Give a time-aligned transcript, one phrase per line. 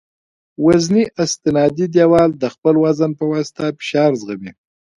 [0.65, 4.51] وزني استنادي دیوال د خپل وزن په واسطه فشار زغمي